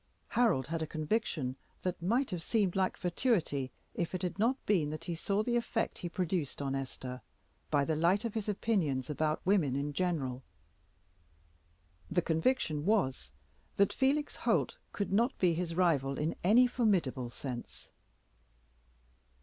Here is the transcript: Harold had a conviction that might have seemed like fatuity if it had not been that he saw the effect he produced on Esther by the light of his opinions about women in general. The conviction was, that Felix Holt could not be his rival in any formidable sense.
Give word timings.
Harold 0.29 0.65
had 0.65 0.81
a 0.81 0.87
conviction 0.87 1.55
that 1.83 2.01
might 2.01 2.31
have 2.31 2.41
seemed 2.41 2.75
like 2.75 2.97
fatuity 2.97 3.71
if 3.93 4.15
it 4.15 4.23
had 4.23 4.39
not 4.39 4.57
been 4.65 4.89
that 4.89 5.03
he 5.03 5.13
saw 5.13 5.43
the 5.43 5.55
effect 5.55 5.99
he 5.99 6.09
produced 6.09 6.59
on 6.59 6.73
Esther 6.73 7.21
by 7.69 7.85
the 7.85 7.95
light 7.95 8.25
of 8.25 8.33
his 8.33 8.49
opinions 8.49 9.11
about 9.11 9.45
women 9.45 9.75
in 9.75 9.93
general. 9.93 10.41
The 12.09 12.23
conviction 12.23 12.83
was, 12.83 13.31
that 13.77 13.93
Felix 13.93 14.37
Holt 14.37 14.75
could 14.91 15.13
not 15.13 15.37
be 15.37 15.53
his 15.53 15.75
rival 15.75 16.17
in 16.17 16.33
any 16.43 16.65
formidable 16.65 17.29
sense. 17.29 17.91